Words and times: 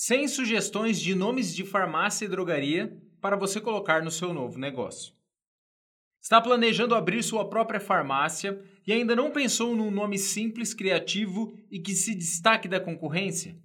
100 0.00 0.28
sugestões 0.28 1.00
de 1.00 1.12
nomes 1.12 1.52
de 1.52 1.64
farmácia 1.64 2.24
e 2.24 2.28
drogaria 2.28 2.96
para 3.20 3.34
você 3.34 3.60
colocar 3.60 4.00
no 4.00 4.12
seu 4.12 4.32
novo 4.32 4.56
negócio. 4.56 5.12
Está 6.22 6.40
planejando 6.40 6.94
abrir 6.94 7.20
sua 7.24 7.50
própria 7.50 7.80
farmácia 7.80 8.62
e 8.86 8.92
ainda 8.92 9.16
não 9.16 9.32
pensou 9.32 9.74
num 9.74 9.90
nome 9.90 10.16
simples, 10.16 10.72
criativo 10.72 11.52
e 11.68 11.80
que 11.80 11.96
se 11.96 12.14
destaque 12.14 12.68
da 12.68 12.78
concorrência? 12.78 13.60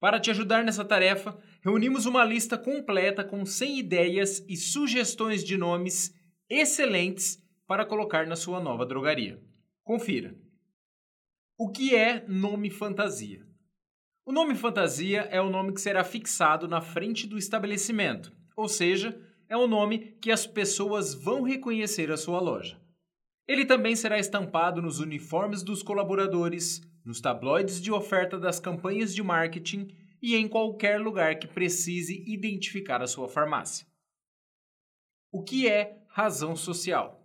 Para 0.00 0.18
te 0.18 0.30
ajudar 0.30 0.64
nessa 0.64 0.82
tarefa, 0.82 1.38
reunimos 1.60 2.06
uma 2.06 2.24
lista 2.24 2.56
completa 2.56 3.22
com 3.22 3.44
100 3.44 3.78
ideias 3.78 4.42
e 4.48 4.56
sugestões 4.56 5.44
de 5.44 5.58
nomes 5.58 6.10
excelentes 6.48 7.38
para 7.66 7.84
colocar 7.84 8.26
na 8.26 8.34
sua 8.34 8.60
nova 8.60 8.86
drogaria. 8.86 9.38
Confira. 9.84 10.34
O 11.58 11.70
que 11.70 11.94
é 11.94 12.24
nome 12.26 12.70
fantasia? 12.70 13.46
O 14.28 14.32
nome 14.32 14.56
fantasia 14.56 15.20
é 15.30 15.40
o 15.40 15.48
nome 15.48 15.72
que 15.72 15.80
será 15.80 16.02
fixado 16.02 16.66
na 16.66 16.80
frente 16.80 17.28
do 17.28 17.38
estabelecimento, 17.38 18.32
ou 18.56 18.68
seja, 18.68 19.16
é 19.48 19.56
o 19.56 19.68
nome 19.68 20.18
que 20.20 20.32
as 20.32 20.44
pessoas 20.44 21.14
vão 21.14 21.42
reconhecer 21.42 22.10
a 22.10 22.16
sua 22.16 22.40
loja. 22.40 22.76
Ele 23.46 23.64
também 23.64 23.94
será 23.94 24.18
estampado 24.18 24.82
nos 24.82 24.98
uniformes 24.98 25.62
dos 25.62 25.80
colaboradores, 25.80 26.80
nos 27.04 27.20
tabloides 27.20 27.80
de 27.80 27.92
oferta 27.92 28.36
das 28.36 28.58
campanhas 28.58 29.14
de 29.14 29.22
marketing 29.22 29.96
e 30.20 30.34
em 30.34 30.48
qualquer 30.48 31.00
lugar 31.00 31.38
que 31.38 31.46
precise 31.46 32.24
identificar 32.26 33.00
a 33.00 33.06
sua 33.06 33.28
farmácia. 33.28 33.86
O 35.30 35.44
que 35.44 35.68
é 35.68 36.02
razão 36.08 36.56
social? 36.56 37.24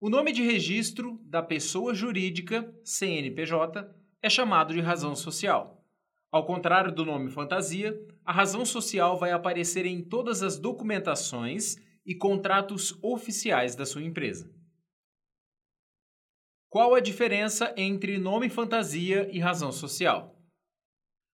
O 0.00 0.10
nome 0.10 0.32
de 0.32 0.42
registro 0.42 1.20
da 1.22 1.40
pessoa 1.40 1.94
jurídica, 1.94 2.74
CNPJ, 2.82 3.94
é 4.26 4.30
chamado 4.30 4.74
de 4.74 4.80
razão 4.80 5.14
social. 5.14 5.84
Ao 6.32 6.44
contrário 6.44 6.92
do 6.92 7.04
nome 7.04 7.30
fantasia, 7.30 7.96
a 8.24 8.32
razão 8.32 8.64
social 8.64 9.16
vai 9.16 9.30
aparecer 9.30 9.86
em 9.86 10.02
todas 10.02 10.42
as 10.42 10.58
documentações 10.58 11.76
e 12.04 12.12
contratos 12.12 12.98
oficiais 13.02 13.76
da 13.76 13.86
sua 13.86 14.02
empresa. 14.02 14.52
Qual 16.68 16.94
a 16.94 17.00
diferença 17.00 17.72
entre 17.76 18.18
nome 18.18 18.50
fantasia 18.50 19.30
e 19.32 19.38
razão 19.38 19.70
social? 19.70 20.36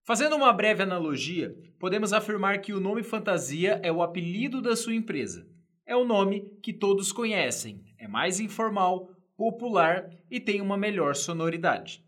Fazendo 0.05 0.37
uma 0.37 0.53
breve 0.53 0.83
analogia, 0.83 1.57
podemos 1.79 2.13
afirmar 2.13 2.61
que 2.61 2.75
o 2.75 2.81
nome 2.81 3.03
fantasia 3.03 3.81
é 3.83 3.91
o 3.91 4.03
apelido 4.03 4.61
da 4.61 4.77
sua 4.77 4.95
empresa. 4.95 5.49
É 5.87 5.97
o 5.97 6.05
nome 6.05 6.43
que 6.63 6.73
todos 6.73 7.11
conhecem, 7.11 7.83
é 7.99 8.07
mais 8.07 8.39
informal, 8.39 9.09
popular 9.35 10.11
e 10.31 10.39
tem 10.39 10.61
uma 10.61 10.77
melhor 10.77 11.15
sonoridade. 11.15 12.02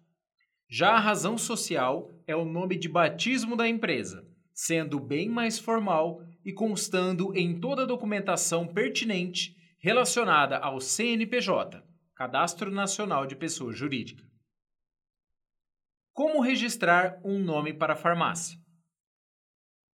Já 0.77 0.94
a 0.94 0.98
razão 0.98 1.39
social 1.39 2.11
é 2.27 2.34
o 2.34 2.44
nome 2.44 2.77
de 2.77 2.89
batismo 2.89 3.55
da 3.55 3.69
empresa, 3.69 4.27
sendo 4.53 4.98
bem 4.98 5.28
mais 5.28 5.56
formal 5.56 6.20
e 6.44 6.53
constando 6.53 7.33
em 7.33 7.61
toda 7.61 7.84
a 7.84 7.86
documentação 7.86 8.66
pertinente 8.66 9.55
relacionada 9.78 10.58
ao 10.58 10.81
CNPJ, 10.81 11.81
Cadastro 12.16 12.72
Nacional 12.72 13.25
de 13.25 13.36
Pessoa 13.36 13.72
Jurídica. 13.72 14.25
Como 16.12 16.41
registrar 16.41 17.20
um 17.25 17.38
nome 17.38 17.72
para 17.72 17.94
farmácia? 17.94 18.59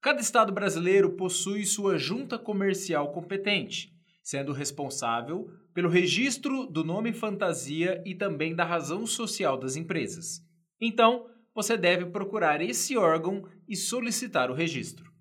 Cada 0.02 0.22
estado 0.22 0.54
brasileiro 0.54 1.18
possui 1.18 1.66
sua 1.66 1.98
junta 1.98 2.40
comercial 2.40 3.12
competente, 3.12 3.94
sendo 4.24 4.54
responsável 4.54 5.46
pelo 5.74 5.90
registro 5.90 6.66
do 6.66 6.86
nome 6.86 7.12
fantasia 7.12 8.02
e 8.06 8.16
também 8.16 8.56
da 8.56 8.64
razão 8.64 9.06
social 9.06 9.60
das 9.60 9.76
empresas. 9.76 10.48
Então, 10.80 11.30
você 11.54 11.76
deve 11.76 12.06
procurar 12.06 12.62
esse 12.62 12.98
órgão 12.98 13.48
e 13.68 13.76
solicitar 13.76 14.50
o 14.50 14.54
registro. 14.54 15.12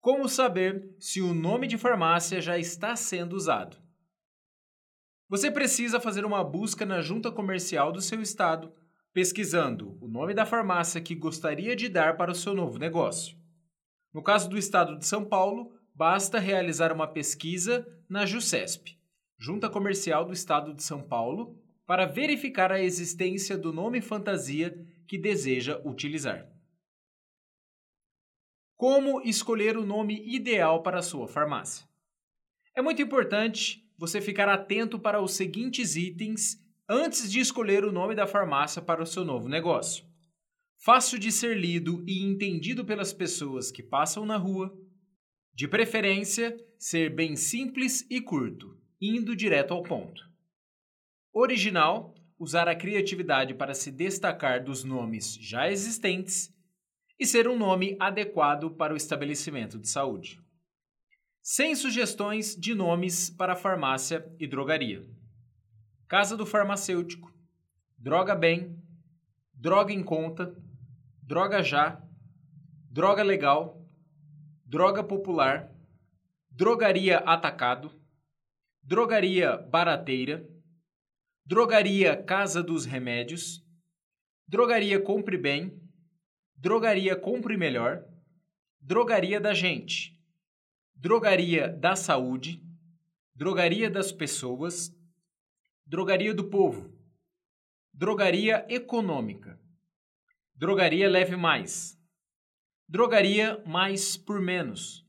Como 0.00 0.28
saber 0.28 0.94
se 0.98 1.22
o 1.22 1.32
nome 1.32 1.66
de 1.66 1.78
farmácia 1.78 2.40
já 2.40 2.58
está 2.58 2.94
sendo 2.94 3.34
usado? 3.34 3.78
Você 5.28 5.50
precisa 5.50 5.98
fazer 5.98 6.24
uma 6.24 6.44
busca 6.44 6.84
na 6.84 7.00
junta 7.00 7.32
comercial 7.32 7.90
do 7.90 8.02
seu 8.02 8.20
estado, 8.20 8.72
pesquisando 9.12 9.96
o 10.00 10.08
nome 10.08 10.34
da 10.34 10.44
farmácia 10.44 11.00
que 11.00 11.14
gostaria 11.14 11.74
de 11.74 11.88
dar 11.88 12.16
para 12.16 12.32
o 12.32 12.34
seu 12.34 12.54
novo 12.54 12.78
negócio. 12.78 13.38
No 14.12 14.22
caso 14.22 14.48
do 14.50 14.58
estado 14.58 14.98
de 14.98 15.06
São 15.06 15.24
Paulo, 15.24 15.72
basta 15.94 16.38
realizar 16.38 16.92
uma 16.92 17.06
pesquisa 17.06 17.86
na 18.08 18.26
JUSESP, 18.26 18.98
Junta 19.38 19.70
Comercial 19.70 20.24
do 20.24 20.32
Estado 20.32 20.74
de 20.74 20.82
São 20.82 21.02
Paulo, 21.02 21.58
para 21.86 22.06
verificar 22.06 22.72
a 22.72 22.80
existência 22.80 23.58
do 23.58 23.72
nome 23.72 24.00
fantasia 24.00 24.74
que 25.06 25.18
deseja 25.18 25.80
utilizar. 25.84 26.48
Como 28.76 29.20
escolher 29.22 29.76
o 29.76 29.86
nome 29.86 30.22
ideal 30.26 30.82
para 30.82 30.98
a 30.98 31.02
sua 31.02 31.28
farmácia? 31.28 31.86
É 32.76 32.82
muito 32.82 33.00
importante 33.00 33.88
você 33.96 34.20
ficar 34.20 34.48
atento 34.48 34.98
para 34.98 35.20
os 35.20 35.34
seguintes 35.34 35.94
itens 35.94 36.58
antes 36.88 37.30
de 37.30 37.38
escolher 37.38 37.84
o 37.84 37.92
nome 37.92 38.14
da 38.14 38.26
farmácia 38.26 38.82
para 38.82 39.02
o 39.02 39.06
seu 39.06 39.24
novo 39.24 39.48
negócio. 39.48 40.04
Fácil 40.84 41.18
de 41.18 41.30
ser 41.30 41.56
lido 41.56 42.04
e 42.06 42.22
entendido 42.22 42.84
pelas 42.84 43.12
pessoas 43.12 43.70
que 43.70 43.82
passam 43.82 44.26
na 44.26 44.36
rua. 44.36 44.76
De 45.54 45.68
preferência, 45.68 46.56
ser 46.78 47.14
bem 47.14 47.36
simples 47.36 48.04
e 48.10 48.20
curto, 48.20 48.76
indo 49.00 49.36
direto 49.36 49.72
ao 49.72 49.82
ponto. 49.82 50.33
Original, 51.36 52.14
usar 52.38 52.68
a 52.68 52.76
criatividade 52.76 53.54
para 53.54 53.74
se 53.74 53.90
destacar 53.90 54.62
dos 54.62 54.84
nomes 54.84 55.34
já 55.34 55.68
existentes 55.68 56.54
e 57.18 57.26
ser 57.26 57.48
um 57.48 57.58
nome 57.58 57.96
adequado 57.98 58.70
para 58.70 58.94
o 58.94 58.96
estabelecimento 58.96 59.76
de 59.76 59.88
saúde. 59.88 60.40
Sem 61.42 61.74
sugestões 61.74 62.54
de 62.54 62.72
nomes 62.72 63.30
para 63.30 63.56
farmácia 63.56 64.24
e 64.38 64.46
drogaria. 64.46 65.04
Casa 66.06 66.36
do 66.36 66.46
farmacêutico, 66.46 67.34
Droga 67.98 68.36
Bem, 68.36 68.80
Droga 69.52 69.92
em 69.92 70.04
Conta, 70.04 70.54
Droga 71.20 71.64
Já, 71.64 72.00
Droga 72.88 73.24
Legal, 73.24 73.84
Droga 74.64 75.02
Popular, 75.02 75.68
Drogaria 76.48 77.18
Atacado, 77.18 77.90
Drogaria 78.84 79.56
Barateira, 79.56 80.53
Drogaria 81.46 82.16
Casa 82.22 82.62
dos 82.62 82.86
Remédios, 82.86 83.62
Drogaria 84.48 84.98
Compre 84.98 85.36
Bem, 85.36 85.78
Drogaria 86.56 87.14
Compre 87.14 87.58
Melhor, 87.58 88.02
Drogaria 88.80 89.38
da 89.38 89.52
Gente, 89.52 90.18
Drogaria 90.94 91.68
da 91.68 91.96
Saúde, 91.96 92.62
Drogaria 93.34 93.90
das 93.90 94.10
Pessoas, 94.10 94.90
Drogaria 95.84 96.32
do 96.32 96.48
Povo, 96.48 96.90
Drogaria 97.92 98.64
Econômica, 98.70 99.60
Drogaria 100.54 101.10
Leve 101.10 101.36
Mais, 101.36 102.00
Drogaria 102.88 103.62
Mais 103.66 104.16
por 104.16 104.40
Menos, 104.40 105.06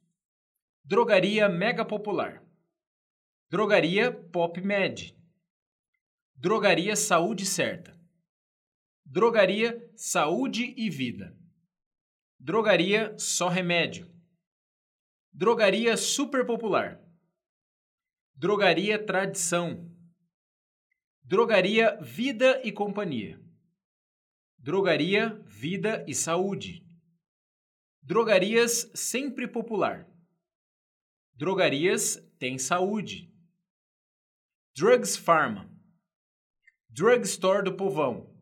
Drogaria 0.84 1.47
Mega 1.47 1.85
Popular, 1.85 2.44
Drogaria 3.50 4.12
Pop 4.12 4.59
Med, 4.59 5.16
Drogaria 6.38 6.96
Saúde 6.97 7.46
Certa. 7.46 7.97
Drogaria 9.06 9.90
Saúde 9.96 10.73
e 10.75 10.90
Vida. 10.90 11.35
Drogaria 12.38 13.18
Só 13.18 13.47
Remédio. 13.47 14.13
Drogaria 15.31 15.95
Super 15.95 16.45
Popular. 16.45 17.01
Drogaria 18.35 19.03
Tradição. 19.03 19.90
Drogaria 21.24 21.97
Vida 22.01 22.62
e 22.66 22.72
Companhia. 22.72 23.41
Drogaria 24.57 25.41
Vida 25.45 26.03
e 26.06 26.13
Saúde. 26.13 26.86
Drogarias 28.01 28.92
Sempre 28.94 29.48
Popular. 29.48 30.06
Drogarias 31.33 32.18
Tem 32.38 32.60
Saúde. 32.60 33.33
Drugs 34.75 35.15
Pharma. 35.15 35.75
Drugstore 36.97 37.62
do 37.62 37.75
Povão. 37.75 38.33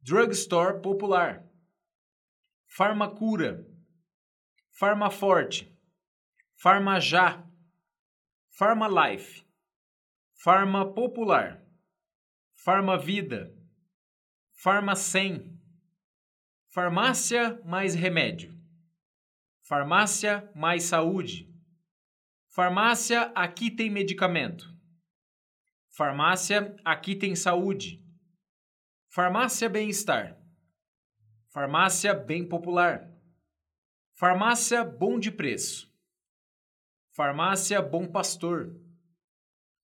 Drugstore 0.00 0.80
Popular. 0.80 1.44
Farmacura. 2.68 3.66
Farmaforte. 4.70 5.76
Farmajá. 6.54 7.44
Farmalife. 8.56 9.44
Farma 10.44 10.94
Popular. 10.94 11.60
Farmavida. 12.54 13.52
Farmacem. 14.52 15.60
Farmácia 16.68 17.60
mais 17.64 17.96
remédio. 17.96 18.56
Farmácia 19.62 20.48
mais 20.54 20.84
saúde. 20.84 21.52
Farmácia 22.54 23.22
aqui 23.34 23.72
tem 23.72 23.90
medicamento. 23.90 24.77
Farmácia 25.98 26.76
Aqui 26.84 27.16
Tem 27.16 27.34
Saúde. 27.34 28.00
Farmácia 29.10 29.68
Bem-Estar. 29.68 30.40
Farmácia 31.52 32.14
bem 32.14 32.48
popular. 32.48 33.12
Farmácia 34.14 34.84
bom 34.84 35.18
de 35.18 35.32
preço. 35.32 35.92
Farmácia 37.16 37.82
Bom 37.82 38.06
Pastor. 38.06 38.80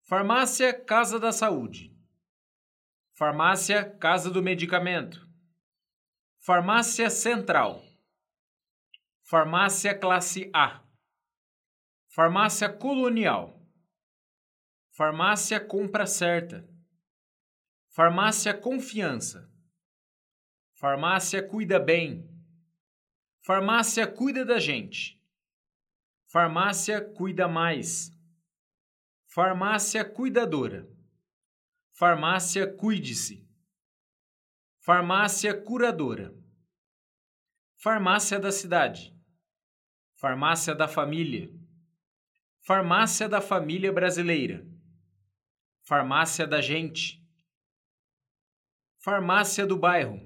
Farmácia 0.08 0.72
Casa 0.84 1.18
da 1.18 1.32
Saúde. 1.32 1.92
Farmácia 3.18 3.98
Casa 3.98 4.30
do 4.30 4.40
Medicamento. 4.40 5.18
Farmácia 6.38 7.10
Central. 7.10 7.82
Farmácia 9.24 9.98
Classe 9.98 10.48
A. 10.54 10.80
Farmácia 12.14 12.72
Colonial. 12.72 13.63
Farmácia 14.96 15.58
Compra 15.58 16.06
Certa. 16.06 16.64
Farmácia 17.88 18.54
Confiança. 18.54 19.50
Farmácia 20.74 21.42
Cuida 21.42 21.80
Bem. 21.80 22.24
Farmácia 23.44 24.06
Cuida 24.06 24.44
da 24.44 24.60
Gente. 24.60 25.20
Farmácia 26.28 27.00
Cuida 27.00 27.48
Mais. 27.48 28.12
Farmácia 29.26 30.04
Cuidadora. 30.04 30.88
Farmácia 31.92 32.72
Cuide-se. 32.72 33.44
Farmácia 34.78 35.60
Curadora. 35.60 36.32
Farmácia 37.82 38.38
da 38.38 38.52
Cidade. 38.52 39.12
Farmácia 40.14 40.72
da 40.72 40.86
Família. 40.86 41.50
Farmácia 42.60 43.28
da 43.28 43.40
Família 43.40 43.92
Brasileira. 43.92 44.72
Farmácia 45.86 46.46
da 46.46 46.62
Gente. 46.62 47.22
Farmácia 48.96 49.66
do 49.66 49.76
Bairro. 49.76 50.18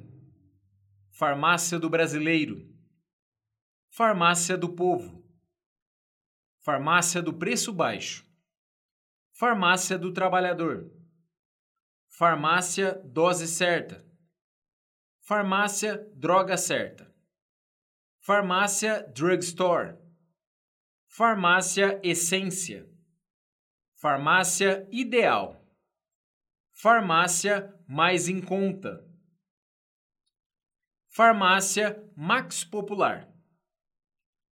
Farmácia 1.10 1.81
do 1.81 1.90
Brasileiro. 1.90 2.72
Farmácia 3.90 4.56
do 4.56 4.72
Povo. 4.72 5.28
Farmácia 6.60 7.20
do 7.20 7.37
Preço 7.37 7.72
Baixo. 7.72 8.25
Farmácia 9.32 9.99
do 9.99 10.12
Trabalhador. 10.12 10.93
Farmácia 12.08 12.94
Dose 13.04 13.49
Certa. 13.49 14.06
Farmácia 15.22 16.08
Droga 16.14 16.56
Certa. 16.56 17.12
Farmácia 18.20 19.02
Drugstore. 19.12 19.99
Farmácia 21.08 22.00
Essência. 22.04 22.88
Farmácia 24.00 24.87
Ideal. 24.93 25.61
Farmácia 26.73 27.75
Mais 27.89 28.29
em 28.29 28.41
Conta. 28.41 29.05
Farmácia 31.09 32.00
Max 32.17 32.62
Popular. 32.62 33.29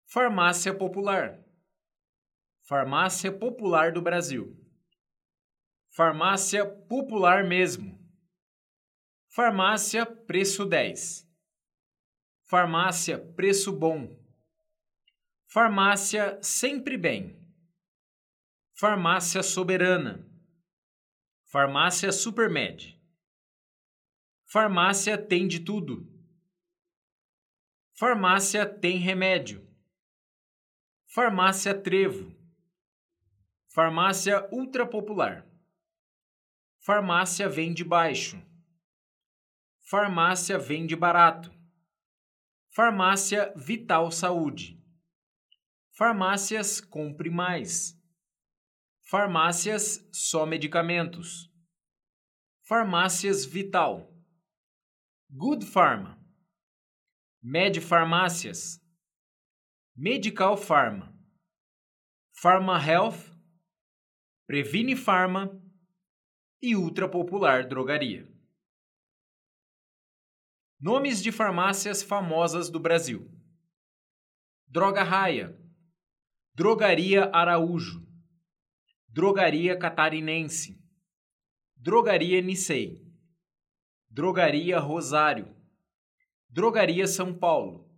Farmácia 0.06 0.74
Popular. 0.74 1.44
Farmácia 2.62 3.30
Popular 3.30 3.92
do 3.92 4.00
Brasil. 4.00 4.56
Farmácia 5.90 6.64
Popular 6.64 7.44
mesmo. 7.44 8.02
Farmácia 9.28 10.06
Preço 10.06 10.64
10. 10.64 11.28
Farmácia 12.44 13.18
Preço 13.34 13.78
Bom. 13.78 14.08
Farmácia 15.46 16.42
Sempre 16.42 16.96
Bem. 16.96 17.43
Farmácia 18.76 19.40
Soberana. 19.40 20.28
Farmácia 21.44 22.10
Supermed. 22.10 23.00
Farmácia 24.46 25.16
Tem 25.16 25.46
de 25.46 25.60
Tudo. 25.60 26.04
Farmácia 27.96 28.66
Tem 28.66 28.98
Remédio. 28.98 29.64
Farmácia 31.06 31.72
Trevo. 31.72 32.36
Farmácia 33.68 34.48
Ultra 34.50 34.84
Popular. 34.84 35.46
Farmácia 36.80 37.48
vende 37.48 37.84
baixo. 37.84 38.42
Farmácia 39.88 40.58
vende 40.58 40.96
barato. 40.96 41.54
Farmácia 42.70 43.54
Vital 43.54 44.10
Saúde. 44.10 44.82
Farmácias 45.92 46.80
Compre 46.80 47.30
Mais. 47.30 47.96
Farmácias 49.16 50.04
Só 50.12 50.44
Medicamentos. 50.44 51.48
Farmácias 52.66 53.46
Vital. 53.46 54.12
Good 55.30 55.62
Pharma. 55.66 56.18
Med 57.40 57.80
Farmácias. 57.80 58.80
Medical 59.94 60.56
Pharma. 60.56 61.16
Pharma 62.42 62.76
Health. 62.76 63.30
Previne 64.48 64.96
Pharma 64.96 65.62
e 66.60 66.74
ultra 66.74 67.08
popular 67.08 67.68
drogaria. 67.68 68.28
Nomes 70.80 71.22
de 71.22 71.30
farmácias 71.30 72.02
famosas 72.02 72.68
do 72.68 72.80
Brasil: 72.80 73.30
Droga 74.66 75.04
Raia, 75.04 75.56
Drogaria 76.52 77.30
Araújo, 77.32 78.03
Drogaria 79.14 79.78
Catarinense, 79.78 80.76
Drogaria 81.76 82.40
Nicei, 82.40 83.00
Drogaria 84.10 84.80
Rosário, 84.80 85.54
Drogaria 86.48 87.06
São 87.06 87.32
Paulo, 87.32 87.88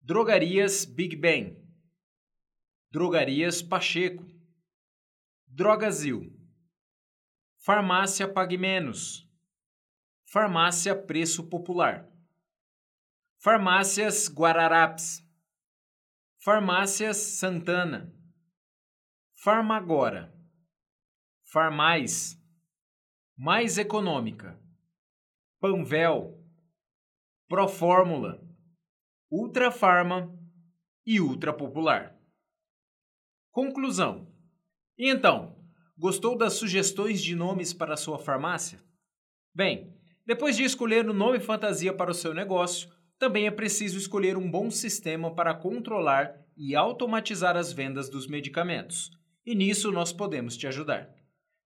Drogarias 0.00 0.86
Big 0.86 1.14
Ben, 1.14 1.62
Drogarias 2.90 3.60
Pacheco, 3.60 4.24
Drogazil. 5.46 6.34
Farmácia 7.58 8.26
Pague 8.26 8.56
Menos. 8.56 9.28
Farmácia 10.24 10.96
Preço 10.96 11.46
Popular. 11.46 12.08
Farmácias 13.36 14.30
Guararapes. 14.30 15.22
Farmácias 16.38 17.18
Santana. 17.18 18.18
Farmagora. 19.42 20.32
Farmais. 21.44 22.38
Mais 23.36 23.78
Econômica. 23.78 24.60
Panvel. 25.60 26.38
Profórmula. 27.48 28.40
Ultra 29.30 29.70
Farma 29.70 30.32
e 31.06 31.20
Ultra 31.20 31.52
Popular. 31.52 32.16
Conclusão. 33.50 34.30
E 34.98 35.10
então, 35.10 35.60
Gostou 36.00 36.34
das 36.34 36.54
sugestões 36.54 37.22
de 37.22 37.36
nomes 37.36 37.74
para 37.74 37.94
sua 37.94 38.18
farmácia? 38.18 38.78
Bem, 39.54 39.94
depois 40.24 40.56
de 40.56 40.64
escolher 40.64 41.06
o 41.06 41.12
nome 41.12 41.38
fantasia 41.38 41.92
para 41.92 42.10
o 42.10 42.14
seu 42.14 42.32
negócio, 42.32 42.88
também 43.18 43.46
é 43.46 43.50
preciso 43.50 43.98
escolher 43.98 44.34
um 44.34 44.50
bom 44.50 44.70
sistema 44.70 45.34
para 45.34 45.52
controlar 45.52 46.42
e 46.56 46.74
automatizar 46.74 47.54
as 47.54 47.70
vendas 47.70 48.08
dos 48.08 48.26
medicamentos. 48.26 49.10
E 49.50 49.54
nisso 49.56 49.90
nós 49.90 50.12
podemos 50.12 50.56
te 50.56 50.68
ajudar. 50.68 51.12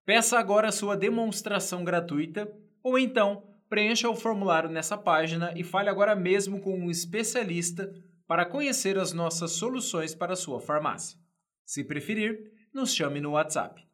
Peça 0.06 0.38
agora 0.38 0.72
sua 0.72 0.96
demonstração 0.96 1.84
gratuita 1.84 2.50
ou 2.82 2.98
então 2.98 3.46
preencha 3.68 4.08
o 4.08 4.16
formulário 4.16 4.70
nessa 4.70 4.96
página 4.96 5.52
e 5.54 5.62
fale 5.62 5.90
agora 5.90 6.16
mesmo 6.16 6.62
com 6.62 6.74
um 6.78 6.90
especialista 6.90 7.92
para 8.26 8.46
conhecer 8.46 8.96
as 8.96 9.12
nossas 9.12 9.52
soluções 9.52 10.14
para 10.14 10.34
sua 10.34 10.62
farmácia. 10.62 11.18
Se 11.66 11.84
preferir, 11.84 12.50
nos 12.72 12.94
chame 12.94 13.20
no 13.20 13.32
WhatsApp. 13.32 13.86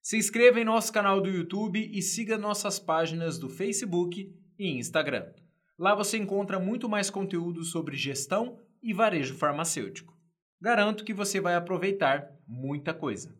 Se 0.00 0.16
inscreva 0.16 0.60
em 0.60 0.64
nosso 0.64 0.92
canal 0.92 1.20
do 1.20 1.28
YouTube 1.28 1.90
e 1.92 2.00
siga 2.00 2.38
nossas 2.38 2.78
páginas 2.78 3.36
do 3.36 3.48
Facebook 3.48 4.32
e 4.56 4.78
Instagram. 4.78 5.26
Lá 5.76 5.92
você 5.92 6.18
encontra 6.18 6.60
muito 6.60 6.88
mais 6.88 7.10
conteúdo 7.10 7.64
sobre 7.64 7.96
gestão 7.96 8.60
e 8.80 8.92
varejo 8.92 9.34
farmacêutico. 9.34 10.16
Garanto 10.60 11.04
que 11.04 11.12
você 11.12 11.40
vai 11.40 11.56
aproveitar 11.56 12.33
muita 12.46 12.94
coisa. 12.94 13.34